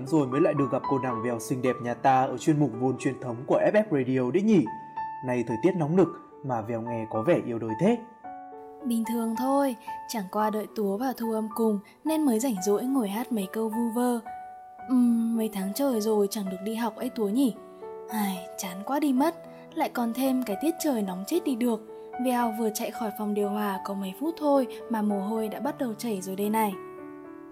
[0.00, 2.60] Lắm rồi mới lại được gặp cô nàng vèo xinh đẹp nhà ta ở chuyên
[2.60, 4.64] mục vôn truyền thống của FF Radio đấy nhỉ.
[5.26, 6.08] Này thời tiết nóng nực
[6.44, 7.98] mà vèo nghe có vẻ yêu đời thế.
[8.84, 9.76] Bình thường thôi,
[10.08, 13.48] chẳng qua đợi Túa và Thu âm cùng nên mới rảnh rỗi ngồi hát mấy
[13.52, 14.20] câu vu vơ.
[14.88, 17.54] Ừm, mấy tháng trời rồi chẳng được đi học ấy Túa nhỉ?
[18.10, 19.34] Ai, chán quá đi mất,
[19.74, 21.80] lại còn thêm cái tiết trời nóng chết đi được.
[22.24, 25.60] Vèo vừa chạy khỏi phòng điều hòa có mấy phút thôi mà mồ hôi đã
[25.60, 26.72] bắt đầu chảy rồi đây này.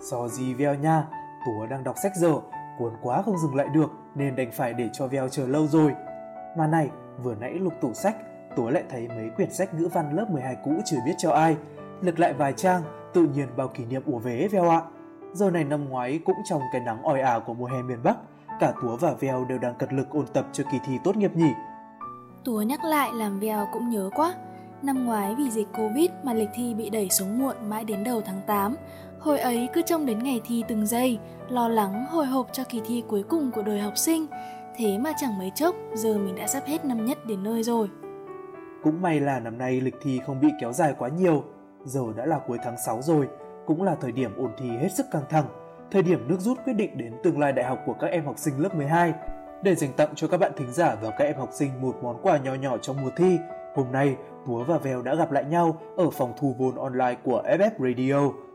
[0.00, 1.06] Do gì vèo nha,
[1.46, 2.34] Tùa đang đọc sách dở,
[2.78, 5.94] cuốn quá không dừng lại được nên đành phải để cho Veo chờ lâu rồi.
[6.58, 6.90] Mà này,
[7.22, 8.16] vừa nãy lục tủ sách,
[8.56, 11.56] Tùa lại thấy mấy quyển sách ngữ văn lớp 12 cũ chưa biết cho ai.
[12.00, 14.80] Lật lại vài trang, tự nhiên bao kỷ niệm ùa về Veo ạ.
[15.32, 18.16] Giờ này năm ngoái cũng trong cái nắng oi ả của mùa hè miền Bắc,
[18.60, 21.36] cả Túa và Veo đều đang cật lực ôn tập cho kỳ thi tốt nghiệp
[21.36, 21.50] nhỉ.
[22.44, 24.34] Túa nhắc lại làm Veo cũng nhớ quá.
[24.82, 28.22] Năm ngoái vì dịch Covid mà lịch thi bị đẩy xuống muộn mãi đến đầu
[28.26, 28.76] tháng 8.
[29.20, 32.80] Hồi ấy cứ trông đến ngày thi từng giây, lo lắng hồi hộp cho kỳ
[32.86, 34.26] thi cuối cùng của đời học sinh.
[34.76, 37.88] Thế mà chẳng mấy chốc, giờ mình đã sắp hết năm nhất đến nơi rồi.
[38.82, 41.44] Cũng may là năm nay lịch thi không bị kéo dài quá nhiều.
[41.84, 43.28] Giờ đã là cuối tháng 6 rồi,
[43.66, 45.46] cũng là thời điểm ôn thi hết sức căng thẳng,
[45.90, 48.38] thời điểm nước rút quyết định đến tương lai đại học của các em học
[48.38, 49.12] sinh lớp 12.
[49.62, 52.22] Để dành tặng cho các bạn thính giả và các em học sinh một món
[52.22, 53.38] quà nhỏ nhỏ trong mùa thi,
[53.74, 54.16] hôm nay
[54.46, 58.47] Túa và Vèo đã gặp lại nhau ở phòng thu vốn online của FF Radio.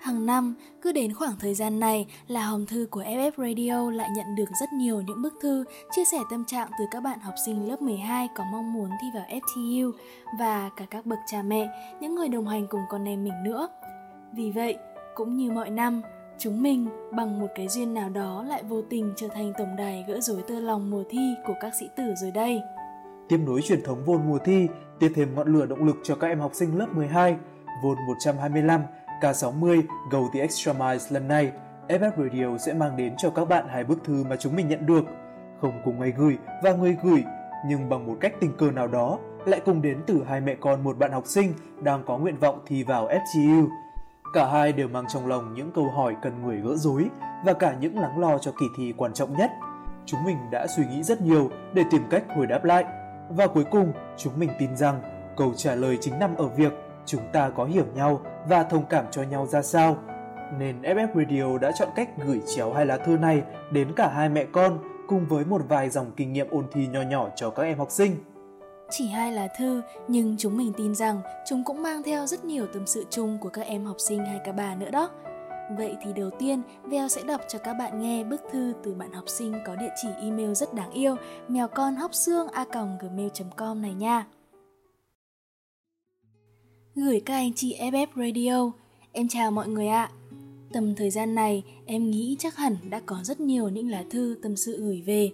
[0.00, 4.08] Hàng năm, cứ đến khoảng thời gian này là hòm thư của FF Radio lại
[4.16, 7.34] nhận được rất nhiều những bức thư chia sẻ tâm trạng từ các bạn học
[7.46, 9.92] sinh lớp 12 có mong muốn thi vào FTU
[10.38, 11.68] và cả các bậc cha mẹ,
[12.00, 13.68] những người đồng hành cùng con em mình nữa.
[14.32, 14.76] Vì vậy,
[15.14, 16.02] cũng như mọi năm,
[16.38, 20.04] chúng mình bằng một cái duyên nào đó lại vô tình trở thành tổng đài
[20.08, 22.60] gỡ rối tơ lòng mùa thi của các sĩ tử rồi đây.
[23.28, 26.26] Tiếp nối truyền thống vôn mùa thi, tiếp thêm ngọn lửa động lực cho các
[26.26, 27.36] em học sinh lớp 12.
[27.82, 28.80] Vôn 125,
[29.20, 31.52] K60 Go the Extra mile lần này,
[31.88, 34.86] FF Radio sẽ mang đến cho các bạn hai bức thư mà chúng mình nhận
[34.86, 35.04] được.
[35.60, 37.24] Không cùng người gửi và người gửi,
[37.66, 40.84] nhưng bằng một cách tình cờ nào đó, lại cùng đến từ hai mẹ con
[40.84, 41.52] một bạn học sinh
[41.82, 43.68] đang có nguyện vọng thi vào FGU.
[44.34, 47.08] Cả hai đều mang trong lòng những câu hỏi cần người gỡ rối
[47.44, 49.50] và cả những lắng lo cho kỳ thi quan trọng nhất.
[50.06, 52.84] Chúng mình đã suy nghĩ rất nhiều để tìm cách hồi đáp lại.
[53.28, 55.02] Và cuối cùng, chúng mình tin rằng
[55.36, 56.72] câu trả lời chính nằm ở việc
[57.08, 59.96] chúng ta có hiểu nhau và thông cảm cho nhau ra sao.
[60.58, 63.42] Nên FF Radio đã chọn cách gửi chéo hai lá thư này
[63.72, 67.02] đến cả hai mẹ con cùng với một vài dòng kinh nghiệm ôn thi nho
[67.02, 68.16] nhỏ cho các em học sinh.
[68.90, 72.66] Chỉ hai lá thư, nhưng chúng mình tin rằng chúng cũng mang theo rất nhiều
[72.66, 75.10] tâm sự chung của các em học sinh hay cả bà nữa đó.
[75.76, 79.12] Vậy thì đầu tiên, Veo sẽ đọc cho các bạn nghe bức thư từ bạn
[79.12, 81.16] học sinh có địa chỉ email rất đáng yêu
[81.48, 82.64] mèo con hóc xương a
[83.00, 84.26] gmail.com này nha.
[86.98, 88.72] Gửi các anh chị FF Radio,
[89.12, 90.10] em chào mọi người ạ.
[90.72, 94.36] Tầm thời gian này, em nghĩ chắc hẳn đã có rất nhiều những lá thư
[94.42, 95.30] tâm sự gửi về.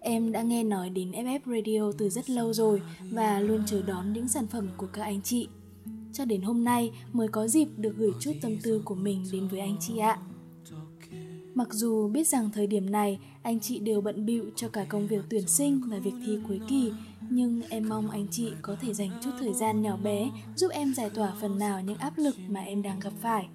[0.00, 4.12] Em đã nghe nói đến FF Radio từ rất lâu rồi và luôn chờ đón
[4.12, 5.48] những sản phẩm của các anh chị.
[6.12, 9.48] Cho đến hôm nay mới có dịp được gửi chút tâm tư của mình đến
[9.48, 10.18] với anh chị ạ.
[11.54, 15.06] Mặc dù biết rằng thời điểm này anh chị đều bận bịu cho cả công
[15.06, 16.92] việc tuyển sinh và việc thi cuối kỳ,
[17.30, 20.94] nhưng em mong anh chị có thể dành chút thời gian nhỏ bé giúp em
[20.94, 23.48] giải tỏa phần nào những áp lực mà em đang gặp phải.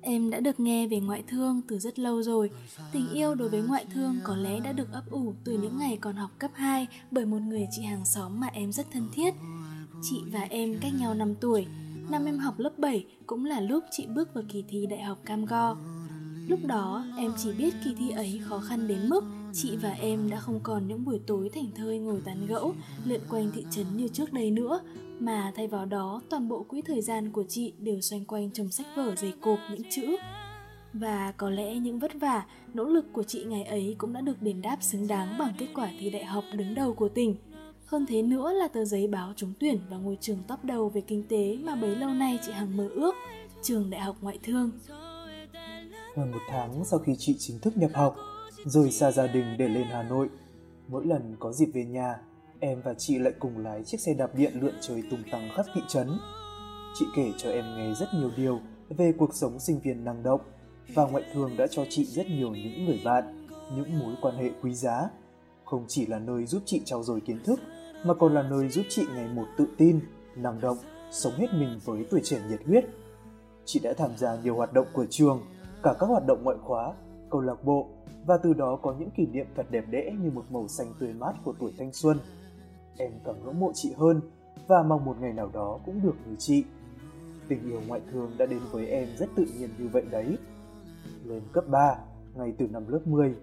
[0.00, 2.50] Em đã được nghe về ngoại thương từ rất lâu rồi.
[2.92, 5.98] Tình yêu đối với ngoại thương có lẽ đã được ấp ủ từ những ngày
[6.00, 9.34] còn học cấp 2 bởi một người chị hàng xóm mà em rất thân thiết.
[10.02, 11.66] Chị và em cách nhau 5 tuổi.
[12.10, 15.18] Năm em học lớp 7 cũng là lúc chị bước vào kỳ thi đại học
[15.24, 15.76] Cam Go.
[16.48, 19.24] Lúc đó, em chỉ biết kỳ thi ấy khó khăn đến mức
[19.62, 22.74] chị và em đã không còn những buổi tối thảnh thơi ngồi tán gẫu,
[23.04, 24.80] lượn quanh thị trấn như trước đây nữa,
[25.18, 28.70] mà thay vào đó toàn bộ quỹ thời gian của chị đều xoay quanh trong
[28.70, 30.16] sách vở dày cộp những chữ.
[30.92, 34.42] Và có lẽ những vất vả, nỗ lực của chị ngày ấy cũng đã được
[34.42, 37.36] đền đáp xứng đáng bằng kết quả thi đại học đứng đầu của tỉnh.
[37.86, 41.00] Hơn thế nữa là tờ giấy báo trúng tuyển vào ngôi trường top đầu về
[41.00, 43.14] kinh tế mà bấy lâu nay chị Hằng mơ ước,
[43.62, 44.70] trường Đại học Ngoại thương.
[46.16, 48.16] Hơn một tháng sau khi chị chính thức nhập học,
[48.64, 50.28] rời xa gia đình để lên Hà Nội,
[50.88, 52.20] mỗi lần có dịp về nhà,
[52.60, 55.66] em và chị lại cùng lái chiếc xe đạp điện lượn trời tung tăng khắp
[55.74, 56.08] thị trấn.
[56.94, 60.40] Chị kể cho em nghe rất nhiều điều về cuộc sống sinh viên năng động
[60.94, 63.46] và ngoại thương đã cho chị rất nhiều những người bạn,
[63.76, 65.10] những mối quan hệ quý giá.
[65.64, 67.60] Không chỉ là nơi giúp chị trau dồi kiến thức,
[68.04, 70.00] mà còn là nơi giúp chị ngày một tự tin,
[70.36, 70.78] năng động,
[71.10, 72.84] sống hết mình với tuổi trẻ nhiệt huyết.
[73.64, 75.42] Chị đã tham gia nhiều hoạt động của trường,
[75.82, 76.92] cả các hoạt động ngoại khóa,
[77.30, 77.88] câu lạc bộ
[78.28, 81.12] và từ đó có những kỷ niệm thật đẹp đẽ như một màu xanh tươi
[81.12, 82.18] mát của tuổi thanh xuân.
[82.98, 84.20] Em càng ngưỡng mộ chị hơn
[84.66, 86.64] và mong một ngày nào đó cũng được như chị.
[87.48, 90.36] Tình yêu ngoại thương đã đến với em rất tự nhiên như vậy đấy.
[91.24, 91.96] Lên cấp 3,
[92.34, 93.34] ngay từ năm lớp 10,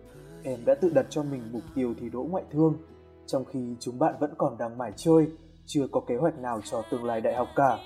[0.44, 2.78] em đã tự đặt cho mình mục tiêu thi đỗ ngoại thương,
[3.26, 5.28] trong khi chúng bạn vẫn còn đang mải chơi,
[5.66, 7.78] chưa có kế hoạch nào cho tương lai đại học cả.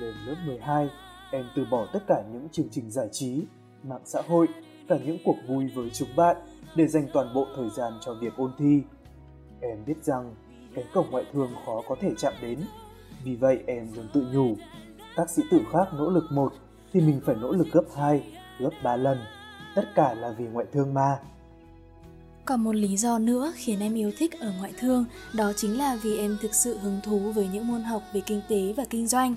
[0.00, 0.88] Lên lớp 12,
[1.32, 3.46] em từ bỏ tất cả những chương trình giải trí,
[3.82, 4.48] mạng xã hội,
[4.88, 6.36] cả những cuộc vui với chúng bạn
[6.76, 8.82] để dành toàn bộ thời gian cho việc ôn thi.
[9.60, 10.34] Em biết rằng
[10.74, 12.58] cánh cổng ngoại thương khó có thể chạm đến,
[13.24, 14.56] vì vậy em luôn tự nhủ,
[15.16, 16.52] các sĩ tử khác nỗ lực một
[16.92, 18.22] thì mình phải nỗ lực gấp 2,
[18.58, 19.18] gấp 3 lần.
[19.74, 21.18] Tất cả là vì ngoại thương mà.
[22.44, 25.98] Còn một lý do nữa khiến em yêu thích ở ngoại thương, đó chính là
[26.02, 29.06] vì em thực sự hứng thú với những môn học về kinh tế và kinh
[29.06, 29.36] doanh.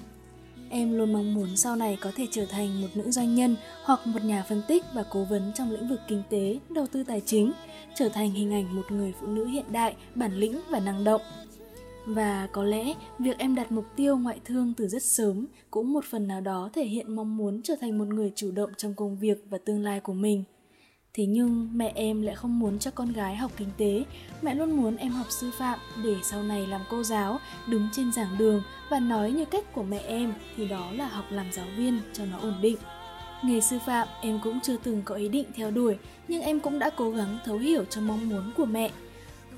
[0.78, 4.08] Em luôn mong muốn sau này có thể trở thành một nữ doanh nhân hoặc
[4.08, 7.22] một nhà phân tích và cố vấn trong lĩnh vực kinh tế, đầu tư tài
[7.26, 7.52] chính,
[7.96, 11.22] trở thành hình ảnh một người phụ nữ hiện đại, bản lĩnh và năng động.
[12.06, 16.06] Và có lẽ việc em đặt mục tiêu ngoại thương từ rất sớm cũng một
[16.06, 19.20] phần nào đó thể hiện mong muốn trở thành một người chủ động trong công
[19.20, 20.44] việc và tương lai của mình.
[21.16, 24.04] Thế nhưng mẹ em lại không muốn cho con gái học kinh tế,
[24.42, 28.12] mẹ luôn muốn em học sư phạm để sau này làm cô giáo, đứng trên
[28.12, 31.66] giảng đường và nói như cách của mẹ em thì đó là học làm giáo
[31.78, 32.78] viên cho nó ổn định.
[33.44, 35.98] Nghề sư phạm em cũng chưa từng có ý định theo đuổi,
[36.28, 38.92] nhưng em cũng đã cố gắng thấu hiểu cho mong muốn của mẹ.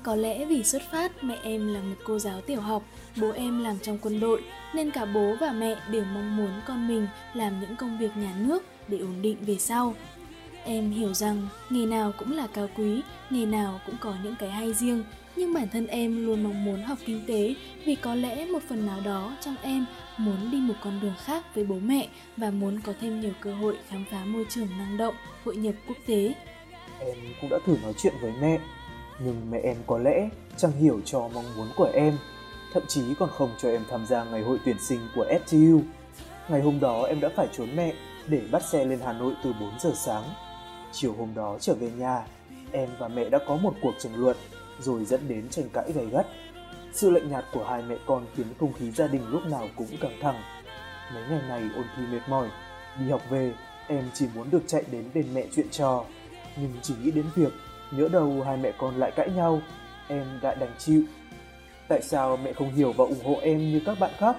[0.02, 2.82] Có lẽ vì xuất phát mẹ em là một cô giáo tiểu học,
[3.20, 4.42] bố em làm trong quân đội,
[4.74, 8.34] nên cả bố và mẹ đều mong muốn con mình làm những công việc nhà
[8.38, 9.94] nước để ổn định về sau.
[10.68, 14.50] Em hiểu rằng nghề nào cũng là cao quý, nghề nào cũng có những cái
[14.50, 15.04] hay riêng,
[15.36, 17.54] nhưng bản thân em luôn mong muốn học kinh tế
[17.84, 19.86] vì có lẽ một phần nào đó trong em
[20.18, 23.54] muốn đi một con đường khác với bố mẹ và muốn có thêm nhiều cơ
[23.54, 26.34] hội khám phá môi trường năng động, hội nhập quốc tế.
[27.00, 28.58] Em cũng đã thử nói chuyện với mẹ,
[29.24, 32.18] nhưng mẹ em có lẽ chẳng hiểu cho mong muốn của em,
[32.72, 35.80] thậm chí còn không cho em tham gia ngày hội tuyển sinh của FTU.
[36.48, 37.92] Ngày hôm đó em đã phải trốn mẹ
[38.26, 40.24] để bắt xe lên Hà Nội từ 4 giờ sáng
[40.92, 42.22] Chiều hôm đó trở về nhà,
[42.72, 44.36] em và mẹ đã có một cuộc tranh luận
[44.80, 46.26] rồi dẫn đến tranh cãi gay gắt.
[46.92, 49.86] Sự lạnh nhạt của hai mẹ con khiến không khí gia đình lúc nào cũng
[50.00, 50.42] căng thẳng.
[51.14, 52.48] Mấy ngày này ôn thi mệt mỏi,
[52.98, 53.52] đi học về,
[53.86, 56.04] em chỉ muốn được chạy đến bên mẹ chuyện trò.
[56.56, 57.52] Nhưng chỉ nghĩ đến việc
[57.90, 59.62] nhỡ đầu hai mẹ con lại cãi nhau,
[60.08, 61.02] em đã đành chịu.
[61.88, 64.36] Tại sao mẹ không hiểu và ủng hộ em như các bạn khác?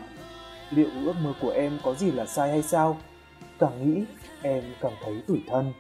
[0.72, 2.98] Liệu ước mơ của em có gì là sai hay sao?
[3.60, 4.04] Càng nghĩ,
[4.42, 5.74] em càng thấy tủi thân.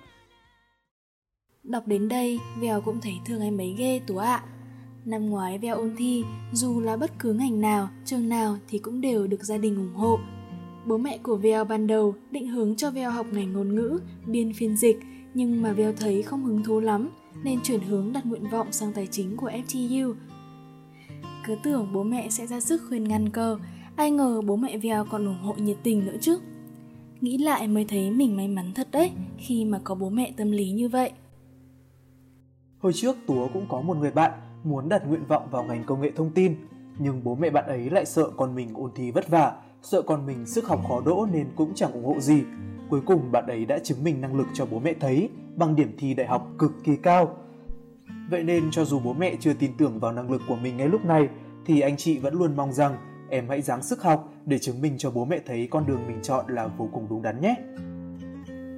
[1.63, 4.43] Đọc đến đây, Vèo cũng thấy thương em ấy ghê tú ạ.
[5.05, 6.23] Năm ngoái Vèo ôn thi,
[6.53, 9.95] dù là bất cứ ngành nào, trường nào thì cũng đều được gia đình ủng
[9.95, 10.19] hộ.
[10.85, 14.53] Bố mẹ của Vèo ban đầu định hướng cho Vèo học ngành ngôn ngữ, biên
[14.53, 14.99] phiên dịch,
[15.33, 17.09] nhưng mà Vèo thấy không hứng thú lắm,
[17.43, 20.13] nên chuyển hướng đặt nguyện vọng sang tài chính của FTU.
[21.45, 23.59] Cứ tưởng bố mẹ sẽ ra sức khuyên ngăn cơ,
[23.95, 26.39] ai ngờ bố mẹ Vèo còn ủng hộ nhiệt tình nữa chứ.
[27.21, 30.51] Nghĩ lại mới thấy mình may mắn thật đấy khi mà có bố mẹ tâm
[30.51, 31.11] lý như vậy.
[32.79, 34.31] Hồi trước Túa cũng có một người bạn
[34.63, 36.55] muốn đặt nguyện vọng vào ngành công nghệ thông tin,
[36.99, 40.25] nhưng bố mẹ bạn ấy lại sợ con mình ôn thi vất vả, sợ con
[40.25, 42.43] mình sức học khó đỗ nên cũng chẳng ủng hộ gì.
[42.89, 45.95] Cuối cùng bạn ấy đã chứng minh năng lực cho bố mẹ thấy bằng điểm
[45.97, 47.37] thi đại học cực kỳ cao.
[48.29, 50.87] Vậy nên cho dù bố mẹ chưa tin tưởng vào năng lực của mình ngay
[50.87, 51.29] lúc này
[51.65, 52.97] thì anh chị vẫn luôn mong rằng
[53.29, 56.19] em hãy dáng sức học để chứng minh cho bố mẹ thấy con đường mình
[56.21, 57.55] chọn là vô cùng đúng đắn nhé.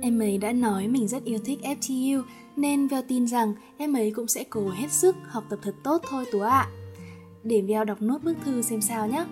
[0.02, 2.24] Em ấy đã nói mình rất yêu thích FTU
[2.56, 6.02] nên Veo tin rằng em ấy cũng sẽ cố hết sức học tập thật tốt
[6.10, 6.50] thôi Tú ạ.
[6.50, 6.70] À.
[7.44, 9.26] Để Veo đọc nốt bức thư xem sao nhé.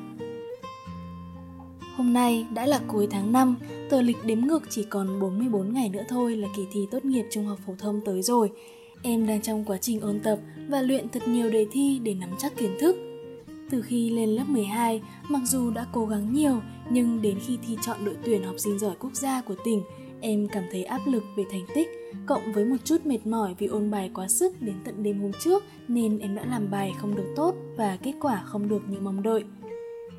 [1.95, 3.55] Hôm nay đã là cuối tháng 5,
[3.89, 7.25] tờ lịch đếm ngược chỉ còn 44 ngày nữa thôi là kỳ thi tốt nghiệp
[7.31, 8.51] trung học phổ thông tới rồi.
[9.03, 12.29] Em đang trong quá trình ôn tập và luyện thật nhiều đề thi để nắm
[12.37, 12.95] chắc kiến thức.
[13.69, 16.61] Từ khi lên lớp 12, mặc dù đã cố gắng nhiều,
[16.91, 19.81] nhưng đến khi thi chọn đội tuyển học sinh giỏi quốc gia của tỉnh,
[20.21, 21.87] Em cảm thấy áp lực về thành tích,
[22.25, 25.31] cộng với một chút mệt mỏi vì ôn bài quá sức đến tận đêm hôm
[25.43, 28.97] trước nên em đã làm bài không được tốt và kết quả không được như
[29.01, 29.43] mong đợi.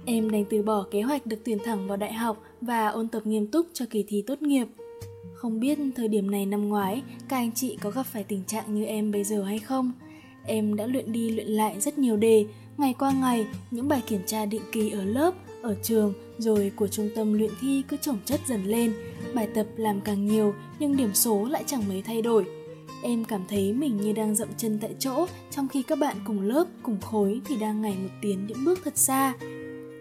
[0.07, 3.27] Em đành từ bỏ kế hoạch được tuyển thẳng vào đại học và ôn tập
[3.27, 4.67] nghiêm túc cho kỳ thi tốt nghiệp.
[5.35, 8.75] Không biết thời điểm này năm ngoái, các anh chị có gặp phải tình trạng
[8.75, 9.93] như em bây giờ hay không?
[10.47, 14.21] Em đã luyện đi luyện lại rất nhiều đề, ngày qua ngày, những bài kiểm
[14.27, 18.19] tra định kỳ ở lớp, ở trường, rồi của trung tâm luyện thi cứ chồng
[18.25, 18.93] chất dần lên.
[19.35, 22.45] Bài tập làm càng nhiều, nhưng điểm số lại chẳng mấy thay đổi.
[23.03, 26.41] Em cảm thấy mình như đang dậm chân tại chỗ, trong khi các bạn cùng
[26.41, 29.35] lớp, cùng khối thì đang ngày một tiến những bước thật xa.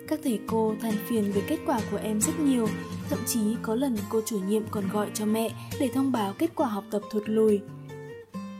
[0.07, 2.67] Các thầy cô than phiền về kết quả của em rất nhiều,
[3.09, 6.49] thậm chí có lần cô chủ nhiệm còn gọi cho mẹ để thông báo kết
[6.55, 7.59] quả học tập thụt lùi.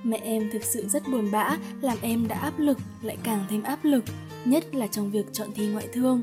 [0.03, 3.63] Mẹ em thực sự rất buồn bã, làm em đã áp lực, lại càng thêm
[3.63, 4.03] áp lực,
[4.45, 6.21] nhất là trong việc chọn thi ngoại thương.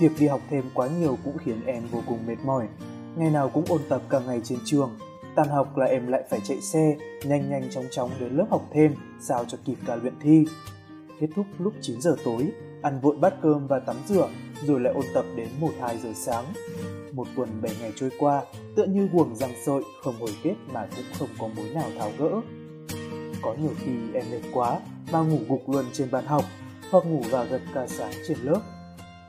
[0.00, 2.66] Việc đi học thêm quá nhiều cũng khiến em vô cùng mệt mỏi.
[3.16, 4.90] Ngày nào cũng ôn tập cả ngày trên trường.
[5.34, 8.62] Tan học là em lại phải chạy xe, nhanh nhanh chóng chóng đến lớp học
[8.72, 10.44] thêm, sao cho kịp cả luyện thi.
[11.20, 12.52] Kết thúc lúc 9 giờ tối,
[12.82, 14.28] ăn vội bát cơm và tắm rửa,
[14.64, 16.44] rồi lại ôn tập đến 1-2 giờ sáng.
[17.12, 18.42] Một tuần 7 ngày trôi qua,
[18.76, 22.10] tựa như guồng răng sợi, không hồi kết mà cũng không có mối nào tháo
[22.18, 22.40] gỡ.
[23.42, 24.80] Có nhiều khi em mệt quá
[25.12, 26.44] mà ngủ gục luôn trên bàn học,
[26.90, 28.60] hoặc ngủ gà gật cả sáng trên lớp.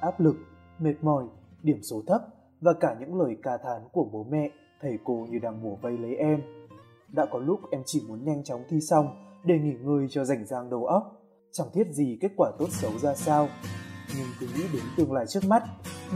[0.01, 0.35] Áp lực,
[0.79, 1.23] mệt mỏi,
[1.63, 2.21] điểm số thấp
[2.63, 4.49] và cả những lời ca thán của bố mẹ,
[4.81, 6.41] thầy cô như đang bùa vây lấy em.
[7.07, 9.07] Đã có lúc em chỉ muốn nhanh chóng thi xong
[9.43, 12.91] để nghỉ ngơi cho rảnh rang đầu óc chẳng thiết gì kết quả tốt xấu
[12.99, 13.47] ra sao.
[14.17, 15.63] Nhưng cứ nghĩ đến tương lai trước mắt,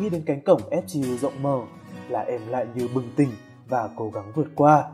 [0.01, 1.61] nghĩ đến cánh cổng FGU rộng mở
[2.09, 3.29] là em lại như bừng tỉnh
[3.67, 4.91] và cố gắng vượt qua.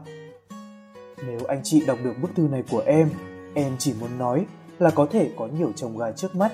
[1.27, 3.09] Nếu anh chị đọc được bức thư này của em,
[3.55, 4.45] em chỉ muốn nói
[4.79, 6.51] là có thể có nhiều chồng gái trước mắt,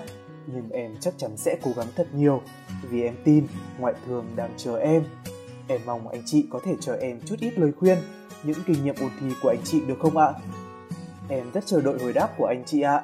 [0.54, 2.42] nhưng em chắc chắn sẽ cố gắng thật nhiều
[2.82, 3.48] vì em tin
[3.80, 5.04] ngoại thương đang chờ em.
[5.68, 7.98] Em mong anh chị có thể cho em chút ít lời khuyên,
[8.44, 10.34] những kinh nghiệm ôn thi của anh chị được không ạ?
[11.30, 13.04] Em rất chờ đợi hồi đáp của anh chị ạ.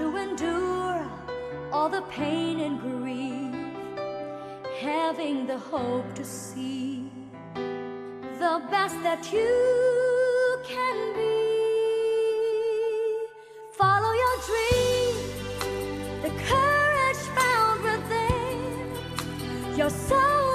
[0.00, 1.06] to endure
[1.70, 3.54] all the pain and grief,
[4.80, 7.04] having the hope to see
[8.44, 9.52] the best that you
[10.72, 11.36] can be.
[13.80, 15.22] Follow your dreams,
[16.24, 20.49] the courage found within your soul.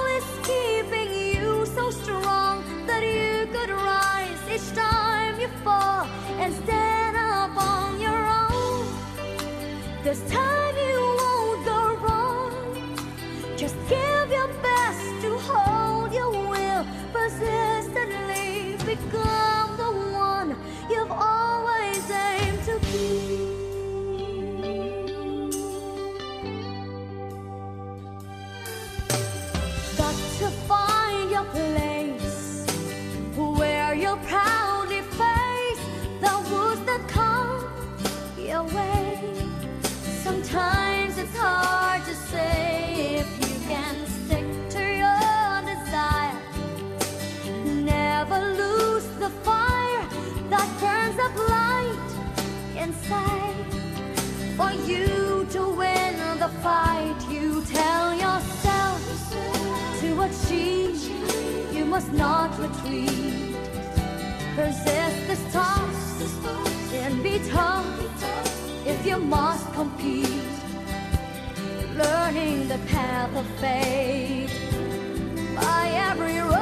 [10.06, 10.75] This time.
[61.96, 63.56] Must not retreat.
[64.54, 66.20] Persist this task
[66.92, 67.86] and be tough
[68.86, 70.28] if you must compete.
[71.96, 74.50] Learning the path of fate
[75.54, 76.55] by every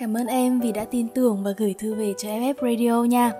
[0.00, 3.32] Cảm ơn em vì đã tin tưởng và gửi thư về cho FF Radio nha.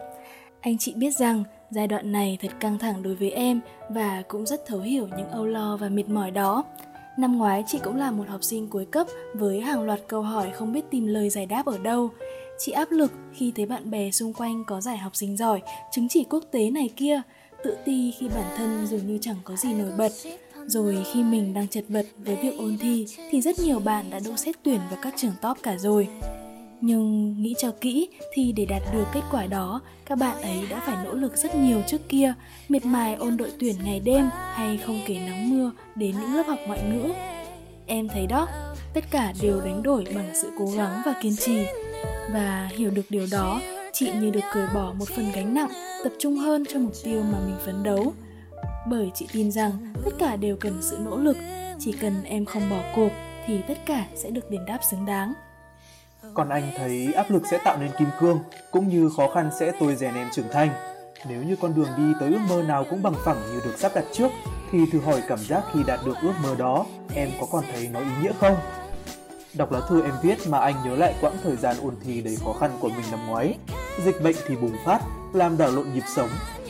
[0.61, 4.47] Anh chị biết rằng giai đoạn này thật căng thẳng đối với em và cũng
[4.47, 6.64] rất thấu hiểu những âu lo và mệt mỏi đó.
[7.19, 10.50] Năm ngoái chị cũng là một học sinh cuối cấp với hàng loạt câu hỏi
[10.55, 12.11] không biết tìm lời giải đáp ở đâu.
[12.59, 15.62] Chị áp lực khi thấy bạn bè xung quanh có giải học sinh giỏi,
[15.93, 17.23] chứng chỉ quốc tế này kia,
[17.64, 20.12] tự ti khi bản thân dường như chẳng có gì nổi bật.
[20.67, 24.21] Rồi khi mình đang chật vật với việc ôn thi thì rất nhiều bạn đã
[24.25, 26.08] đỗ xét tuyển vào các trường top cả rồi.
[26.80, 30.82] Nhưng nghĩ cho kỹ thì để đạt được kết quả đó, các bạn ấy đã
[30.86, 32.34] phải nỗ lực rất nhiều trước kia,
[32.69, 36.43] miệt mài ôn đội tuyển ngày đêm hay không kể nắng mưa đến những lớp
[36.47, 37.12] học ngoại ngữ.
[37.86, 38.49] Em thấy đó,
[38.95, 41.64] tất cả đều đánh đổi bằng sự cố gắng và kiên trì.
[42.32, 43.60] Và hiểu được điều đó,
[43.93, 45.71] chị như được cởi bỏ một phần gánh nặng,
[46.04, 48.12] tập trung hơn cho mục tiêu mà mình phấn đấu.
[48.88, 49.71] Bởi chị tin rằng
[50.04, 51.36] tất cả đều cần sự nỗ lực,
[51.78, 53.10] chỉ cần em không bỏ cuộc
[53.47, 55.32] thì tất cả sẽ được đền đáp xứng đáng.
[56.34, 58.38] Còn anh thấy áp lực sẽ tạo nên kim cương,
[58.71, 60.71] cũng như khó khăn sẽ tôi rèn em trưởng thành.
[61.28, 63.93] Nếu như con đường đi tới ước mơ nào cũng bằng phẳng như được sắp
[63.95, 64.28] đặt trước,
[64.73, 67.88] thì thử hỏi cảm giác khi đạt được ước mơ đó, em có còn thấy
[67.93, 68.56] nó ý nghĩa không?
[69.54, 72.36] Đọc lá thư em viết mà anh nhớ lại quãng thời gian ôn thi đầy
[72.45, 73.54] khó khăn của mình năm ngoái.
[74.04, 75.00] Dịch bệnh thì bùng phát,
[75.32, 76.28] làm đảo lộn nhịp sống.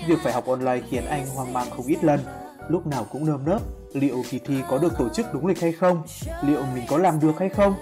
[0.09, 2.21] Việc phải học online khiến anh hoang mang không ít lần.
[2.69, 5.73] Lúc nào cũng nơm nớp, liệu kỳ thi có được tổ chức đúng lịch hay
[5.73, 6.03] không?
[6.43, 7.75] Liệu mình có làm được hay không?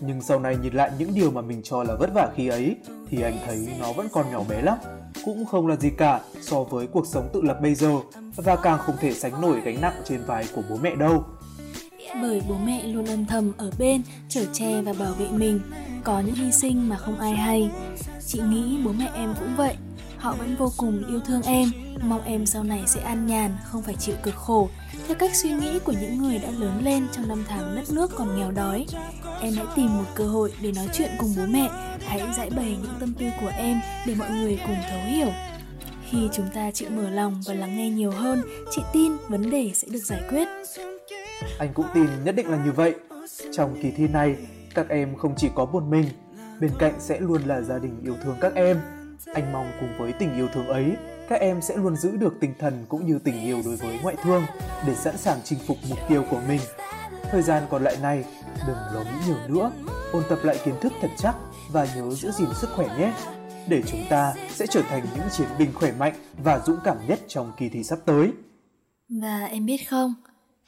[0.00, 2.76] Nhưng sau này nhìn lại những điều mà mình cho là vất vả khi ấy
[3.10, 4.78] thì anh thấy nó vẫn còn nhỏ bé lắm,
[5.24, 7.96] cũng không là gì cả so với cuộc sống tự lập bây giờ
[8.36, 11.24] và càng không thể sánh nổi gánh nặng trên vai của bố mẹ đâu.
[12.22, 15.60] Bởi bố mẹ luôn âm thầm ở bên, chở che và bảo vệ mình,
[16.04, 17.70] có những hy sinh mà không ai hay.
[18.26, 19.76] Chị nghĩ bố mẹ em cũng vậy,
[20.18, 21.68] họ vẫn vô cùng yêu thương em,
[22.02, 24.68] mong em sau này sẽ an nhàn, không phải chịu cực khổ,
[25.06, 28.10] theo cách suy nghĩ của những người đã lớn lên trong năm tháng đất nước
[28.16, 28.86] còn nghèo đói.
[29.40, 31.68] Em hãy tìm một cơ hội để nói chuyện cùng bố mẹ,
[32.06, 35.28] hãy giải bày những tâm tư của em để mọi người cùng thấu hiểu.
[36.10, 39.70] Khi chúng ta chịu mở lòng và lắng nghe nhiều hơn, chị tin vấn đề
[39.74, 40.48] sẽ được giải quyết.
[41.58, 42.94] Anh cũng tin nhất định là như vậy.
[43.52, 44.36] Trong kỳ thi này,
[44.74, 46.04] các em không chỉ có một mình,
[46.60, 48.80] bên cạnh sẽ luôn là gia đình yêu thương các em.
[49.26, 50.96] Anh mong cùng với tình yêu thương ấy,
[51.28, 54.16] các em sẽ luôn giữ được tinh thần cũng như tình yêu đối với ngoại
[54.22, 54.42] thương
[54.86, 56.60] để sẵn sàng chinh phục mục tiêu của mình.
[57.30, 58.24] Thời gian còn lại này,
[58.66, 59.72] đừng lo nghĩ nhiều nữa,
[60.12, 61.36] ôn tập lại kiến thức thật chắc
[61.72, 63.12] và nhớ giữ gìn sức khỏe nhé.
[63.68, 67.18] Để chúng ta sẽ trở thành những chiến binh khỏe mạnh và dũng cảm nhất
[67.28, 68.32] trong kỳ thi sắp tới.
[69.22, 70.14] Và em biết không,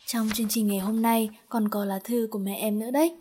[0.06, 3.16] trong chương trình ngày hôm nay còn có lá thư của mẹ em nữa đấy.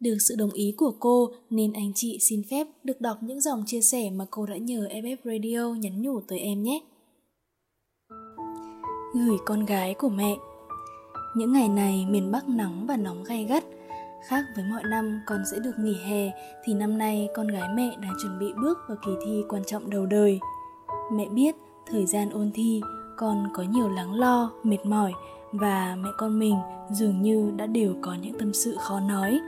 [0.00, 3.62] Được sự đồng ý của cô nên anh chị xin phép được đọc những dòng
[3.66, 6.80] chia sẻ mà cô đã nhờ FF Radio nhắn nhủ tới em nhé.
[9.14, 10.36] Gửi con gái của mẹ
[11.36, 13.64] Những ngày này miền Bắc nắng và nóng gay gắt
[14.28, 16.30] Khác với mọi năm con sẽ được nghỉ hè
[16.64, 19.90] thì năm nay con gái mẹ đã chuẩn bị bước vào kỳ thi quan trọng
[19.90, 20.40] đầu đời.
[21.12, 21.56] Mẹ biết
[21.86, 22.80] thời gian ôn thi
[23.16, 25.12] con có nhiều lắng lo, mệt mỏi
[25.52, 26.56] và mẹ con mình
[26.90, 29.40] dường như đã đều có những tâm sự khó nói.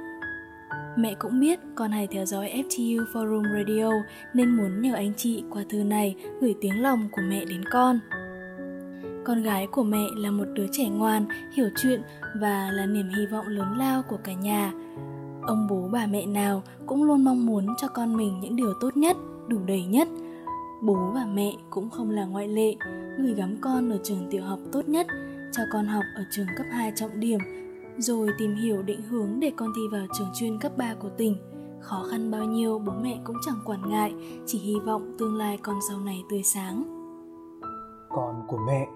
[0.97, 3.91] Mẹ cũng biết con hay theo dõi FTU Forum Radio
[4.35, 8.01] nên muốn nhờ anh chị qua thư này gửi tiếng lòng của mẹ đến con.
[9.25, 12.03] Con gái của mẹ là một đứa trẻ ngoan, hiểu chuyện
[12.41, 14.73] và là niềm hy vọng lớn lao của cả nhà.
[15.43, 18.97] Ông bố bà mẹ nào cũng luôn mong muốn cho con mình những điều tốt
[18.97, 19.17] nhất,
[19.49, 20.09] đủ đầy nhất.
[20.83, 22.75] Bố và mẹ cũng không là ngoại lệ,
[23.19, 25.07] gửi gắm con ở trường tiểu học tốt nhất,
[25.53, 27.39] cho con học ở trường cấp 2 trọng điểm
[27.99, 31.37] rồi tìm hiểu định hướng để con thi vào trường chuyên cấp 3 của tỉnh.
[31.81, 34.15] Khó khăn bao nhiêu bố mẹ cũng chẳng quản ngại,
[34.47, 36.83] chỉ hy vọng tương lai con sau này tươi sáng.
[38.09, 38.89] Con của mẹ,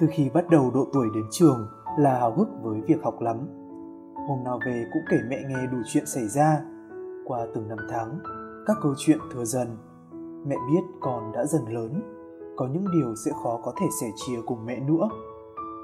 [0.00, 1.66] từ khi bắt đầu độ tuổi đến trường
[1.98, 3.36] là hào hức với việc học lắm.
[4.28, 6.60] Hôm nào về cũng kể mẹ nghe đủ chuyện xảy ra.
[7.24, 8.18] Qua từng năm tháng,
[8.66, 9.68] các câu chuyện thừa dần.
[10.46, 12.02] Mẹ biết con đã dần lớn.
[12.56, 15.08] có những điều sẽ khó có thể sẻ chia cùng mẹ nữa.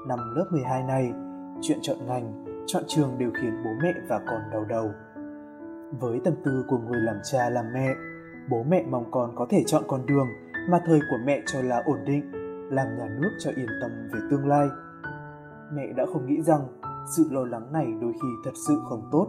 [0.07, 1.11] Năm lớp 12 này,
[1.61, 4.91] chuyện chọn ngành, chọn trường đều khiến bố mẹ và con đau đầu.
[5.99, 7.93] Với tâm tư của người làm cha làm mẹ,
[8.49, 10.27] bố mẹ mong con có thể chọn con đường
[10.69, 12.31] mà thời của mẹ cho là ổn định,
[12.71, 14.67] làm nhà nước cho yên tâm về tương lai.
[15.73, 16.61] Mẹ đã không nghĩ rằng
[17.17, 19.27] sự lo lắng này đôi khi thật sự không tốt.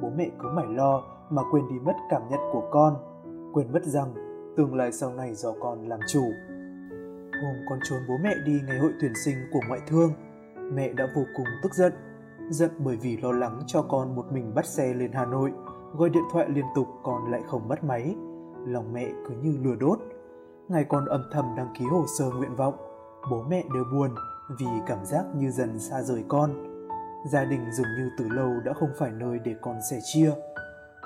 [0.00, 2.96] Bố mẹ cứ mải lo mà quên đi mất cảm nhận của con,
[3.52, 4.14] quên mất rằng
[4.56, 6.24] tương lai sau này do con làm chủ.
[7.42, 10.12] Hôm con trốn bố mẹ đi ngày hội tuyển sinh của ngoại thương,
[10.72, 11.92] mẹ đã vô cùng tức giận.
[12.50, 15.52] Giận bởi vì lo lắng cho con một mình bắt xe lên Hà Nội,
[15.96, 18.14] gọi điện thoại liên tục con lại không bắt máy.
[18.66, 19.98] Lòng mẹ cứ như lửa đốt.
[20.68, 22.74] Ngày con âm thầm đăng ký hồ sơ nguyện vọng,
[23.30, 24.10] bố mẹ đều buồn
[24.58, 26.50] vì cảm giác như dần xa rời con.
[27.32, 30.32] Gia đình dường như từ lâu đã không phải nơi để con sẻ chia.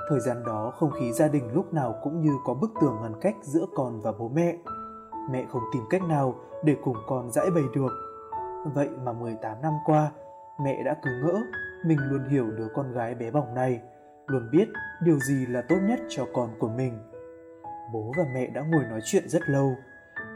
[0.09, 3.20] Thời gian đó không khí gia đình lúc nào cũng như có bức tường ngăn
[3.20, 4.57] cách giữa con và bố mẹ.
[5.31, 7.92] Mẹ không tìm cách nào để cùng con giải bày được.
[8.74, 10.11] Vậy mà 18 năm qua,
[10.60, 11.42] mẹ đã cứ ngỡ
[11.84, 13.80] mình luôn hiểu đứa con gái bé bỏng này,
[14.26, 14.68] luôn biết
[15.04, 16.98] điều gì là tốt nhất cho con của mình.
[17.92, 19.74] Bố và mẹ đã ngồi nói chuyện rất lâu.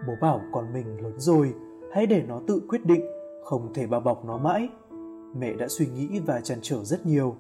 [0.06, 1.54] Bố bảo con mình lớn rồi,
[1.92, 3.04] hãy để nó tự quyết định,
[3.44, 4.68] không thể bao bọc nó mãi.
[5.36, 7.36] Mẹ đã suy nghĩ và chăn trở rất nhiều.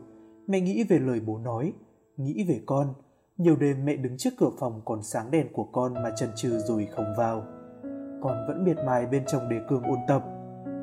[0.46, 1.72] Mẹ nghĩ về lời bố nói,
[2.16, 2.94] nghĩ về con.
[3.36, 6.58] Nhiều đêm mẹ đứng trước cửa phòng còn sáng đèn của con mà chần chừ
[6.58, 7.40] rồi không vào.
[8.22, 10.24] Con vẫn miệt mài bên trong đề cương ôn tập.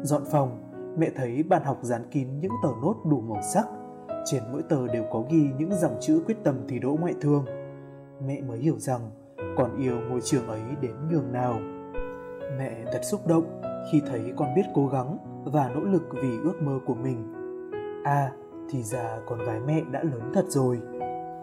[0.02, 0.63] Dọn phòng,
[0.98, 3.68] mẹ thấy bàn học dán kín những tờ nốt đủ màu sắc.
[4.26, 7.46] Trên mỗi tờ đều có ghi những dòng chữ quyết tâm thi đỗ ngoại thương.
[8.28, 9.12] Mẹ mới hiểu rằng
[9.58, 11.60] con yêu ngôi trường ấy đến nhường nào.
[12.58, 16.62] Mẹ thật xúc động khi thấy con biết cố gắng và nỗ lực vì ước
[16.62, 17.34] mơ của mình.
[18.04, 18.32] À,
[18.70, 20.80] thì ra con gái mẹ đã lớn thật rồi.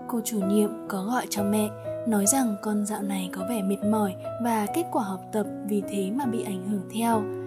[0.08, 1.70] Cô chủ nhiệm có gọi cho mẹ,
[2.08, 5.82] nói rằng con dạo này có vẻ mệt mỏi và kết quả học tập vì
[5.90, 7.39] thế mà bị ảnh hưởng theo.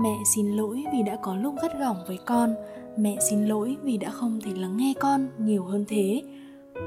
[0.00, 2.54] Mẹ xin lỗi vì đã có lúc gắt gỏng với con,
[2.96, 6.22] mẹ xin lỗi vì đã không thể lắng nghe con nhiều hơn thế.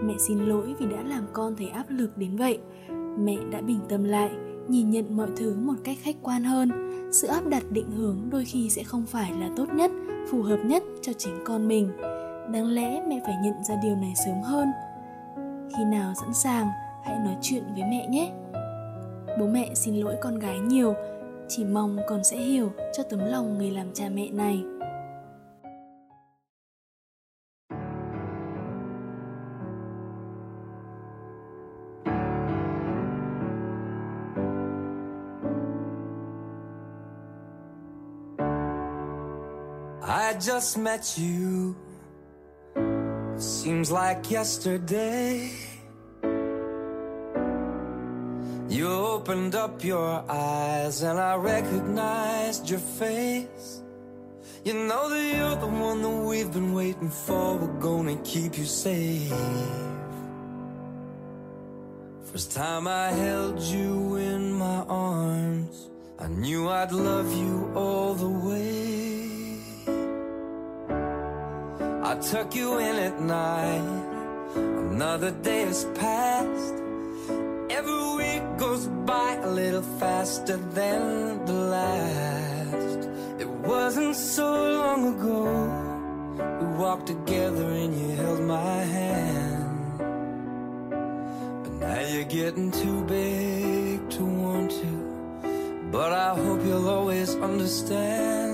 [0.04, 2.60] Mẹ xin lỗi vì đã làm con thấy áp lực đến vậy.
[3.19, 4.30] Mẹ đã bình tâm lại,
[4.67, 6.71] nhìn nhận mọi thứ một cách khách quan hơn.
[7.12, 9.91] Sự áp đặt định hướng đôi khi sẽ không phải là tốt nhất
[10.32, 11.91] phù hợp nhất cho chính con mình.
[12.54, 14.67] Đáng lẽ mẹ phải nhận ra điều này sớm hơn.
[15.78, 16.67] Khi nào sẵn sàng
[17.04, 18.32] hãy nói chuyện với mẹ nhé.
[19.39, 20.93] Bố mẹ xin lỗi con gái nhiều
[21.55, 24.63] chỉ mong con sẽ hiểu cho tấm lòng người làm cha mẹ này
[40.03, 41.75] I just met you.
[43.37, 45.70] Seems like yesterday.
[48.71, 53.81] You opened up your eyes and I recognized your face.
[54.63, 57.57] You know that you're the one that we've been waiting for.
[57.57, 59.34] We're gonna keep you safe.
[62.31, 68.34] First time I held you in my arms, I knew I'd love you all the
[68.47, 69.31] way.
[72.10, 74.05] I tuck you in at night.
[74.55, 76.75] Another day has passed.
[77.69, 78.20] Every
[78.62, 83.10] goes by a little faster than the last.
[83.39, 85.41] It wasn't so long ago.
[86.62, 89.97] We walked together and you held my hand.
[91.63, 94.93] But now you're getting too big to want to.
[95.91, 98.50] But I hope you'll always understand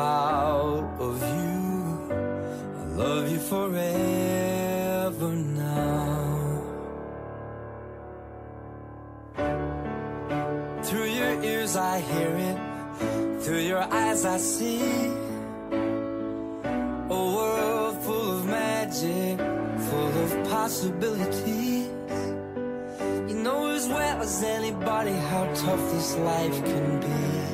[0.00, 1.56] proud of you.
[2.80, 5.30] I love you forever
[5.66, 6.26] now.
[10.86, 12.58] Through your ears I hear it,
[13.42, 14.80] through your eyes I see
[17.18, 19.36] a world full of magic,
[19.88, 21.88] full of possibilities.
[23.30, 27.49] You know as well as anybody how tough this life can be.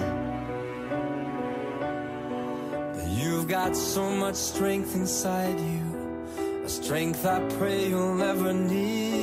[3.46, 9.15] You've got so much strength inside you, a strength I pray you'll never need.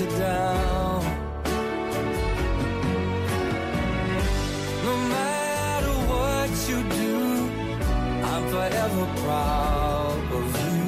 [0.00, 1.02] let down.
[4.84, 7.16] No matter what you do,
[8.24, 10.86] I'm forever proud of you.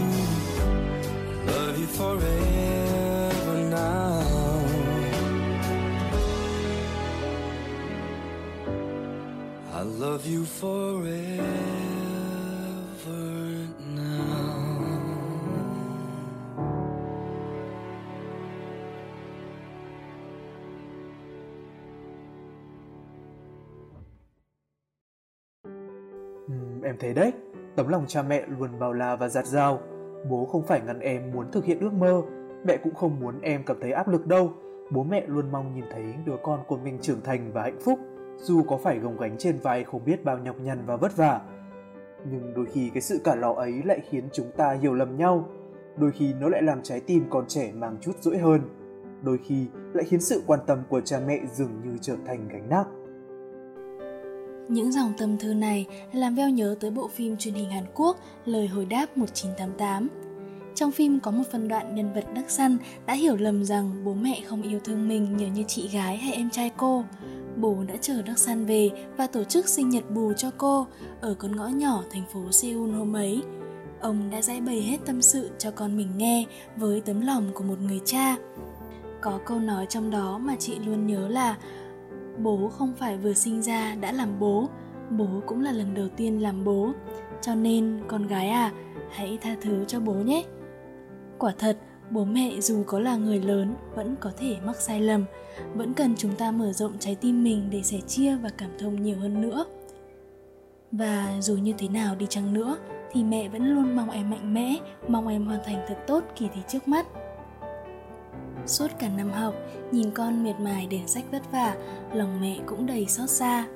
[1.52, 4.20] Love you forever now.
[9.72, 11.69] I love you forever.
[26.90, 27.32] Em thấy đấy,
[27.76, 29.78] tấm lòng cha mẹ luôn bao la và giạt rào.
[30.30, 32.22] Bố không phải ngăn em muốn thực hiện ước mơ,
[32.64, 34.52] mẹ cũng không muốn em cảm thấy áp lực đâu.
[34.90, 37.98] Bố mẹ luôn mong nhìn thấy đứa con của mình trưởng thành và hạnh phúc,
[38.36, 41.40] dù có phải gồng gánh trên vai không biết bao nhọc nhằn và vất vả.
[42.30, 45.48] Nhưng đôi khi cái sự cả lò ấy lại khiến chúng ta hiểu lầm nhau.
[45.96, 48.60] Đôi khi nó lại làm trái tim con trẻ mang chút dỗi hơn.
[49.22, 52.68] Đôi khi lại khiến sự quan tâm của cha mẹ dường như trở thành gánh
[52.68, 52.99] nặng.
[54.70, 58.16] Những dòng tâm thư này làm Veo nhớ tới bộ phim truyền hình Hàn Quốc
[58.44, 60.08] Lời hồi đáp 1988.
[60.74, 64.14] Trong phim có một phân đoạn nhân vật Đắc Săn đã hiểu lầm rằng bố
[64.14, 67.04] mẹ không yêu thương mình nhờ như chị gái hay em trai cô.
[67.56, 70.86] Bố đã chờ Đắc Săn về và tổ chức sinh nhật bù cho cô
[71.20, 73.42] ở con ngõ nhỏ thành phố Seoul hôm ấy.
[74.00, 76.44] Ông đã giải bày hết tâm sự cho con mình nghe
[76.76, 78.36] với tấm lòng của một người cha.
[79.20, 81.56] Có câu nói trong đó mà chị luôn nhớ là
[82.38, 84.68] bố không phải vừa sinh ra đã làm bố
[85.10, 86.92] bố cũng là lần đầu tiên làm bố.
[87.42, 88.72] Cho nên, con gái à
[89.10, 90.44] hãy tha thứ cho bố nhé.
[91.38, 91.78] Quả thật,
[92.10, 95.24] bố mẹ dù có là người lớn vẫn có thể mắc sai lầm,
[95.74, 99.02] vẫn cần chúng ta mở rộng trái tim mình để sẻ chia và cảm thông
[99.02, 99.64] nhiều hơn nữa.
[100.92, 102.76] Và dù như thế nào đi chăng nữa,
[103.12, 104.76] thì mẹ vẫn luôn mong em mạnh mẽ,
[105.08, 107.06] mong em hoàn thành thật tốt kỳ thi trước mắt.
[108.66, 109.54] Suốt cả năm học,
[109.92, 111.76] nhìn con miệt mài để sách vất vả,
[112.12, 113.66] lòng mẹ cũng đầy xót xa.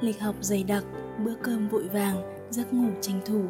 [0.00, 0.84] Lịch học dày đặc,
[1.24, 3.42] bữa cơm vội vàng, giấc ngủ tranh thủ,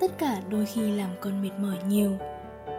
[0.00, 2.10] tất cả đôi khi làm con mệt mỏi nhiều.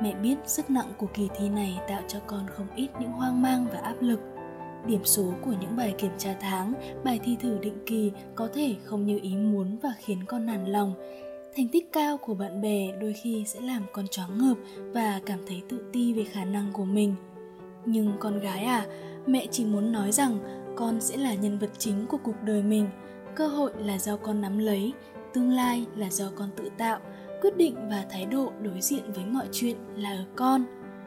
[0.02, 3.42] Mẹ biết sức nặng của kỳ thi này tạo cho con không ít những hoang
[3.42, 4.20] mang và áp lực.
[4.88, 6.74] Điểm số của những bài kiểm tra tháng,
[7.04, 10.66] bài thi thử định kỳ có thể không như ý muốn và khiến con nản
[10.66, 10.94] lòng.
[11.56, 14.58] Thành tích cao của bạn bè đôi khi sẽ làm con choáng ngợp
[14.94, 17.16] và cảm thấy tự ti về khả năng của mình–
[17.86, 18.86] nhưng con gái à
[19.26, 20.40] mẹ chỉ muốn nói rằng
[20.76, 22.88] con sẽ là nhân vật chính của cuộc đời mình.
[23.36, 24.94] Cơ hội là do con nắm lấy,
[25.34, 27.00] tương lai là do con tự tạo.
[27.42, 30.66] Quyết định và thái độ đối diện với mọi chuyện là ở con.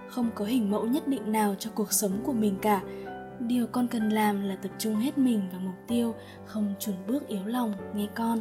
[0.09, 2.83] Không có hình mẫu nhất định nào cho cuộc sống của mình cả.
[3.41, 7.29] Điều con cần làm là tập trung hết mình vào mục tiêu, không chùn bước
[7.29, 8.41] yếu lòng nghe con.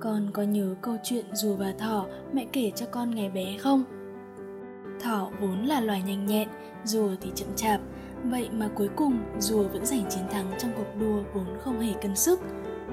[0.00, 3.84] Con có nhớ câu chuyện rùa và thỏ mẹ kể cho con ngày bé không?
[5.04, 6.48] Thỏ vốn là loài nhanh nhẹn,
[6.84, 7.80] rùa thì chậm chạp,
[8.24, 11.92] vậy mà cuối cùng rùa vẫn giành chiến thắng trong cuộc đua vốn không hề
[11.92, 12.40] cân sức.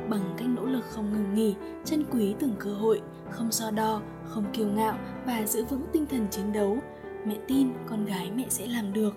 [0.10, 4.02] Bằng cách nỗ lực không ngừng nghỉ, chân quý từng cơ hội, không so đo,
[4.26, 6.78] không kiêu ngạo và giữ vững tinh thần chiến đấu,
[7.26, 9.14] mẹ tin con gái mẹ sẽ làm được.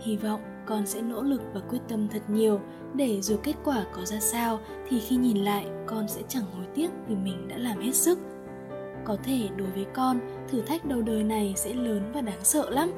[0.00, 2.60] Hy vọng con sẽ nỗ lực và quyết tâm thật nhiều
[2.94, 6.66] để dù kết quả có ra sao thì khi nhìn lại con sẽ chẳng hối
[6.74, 8.18] tiếc vì mình đã làm hết sức
[9.10, 12.70] có thể đối với con, thử thách đầu đời này sẽ lớn và đáng sợ
[12.70, 12.92] lắm.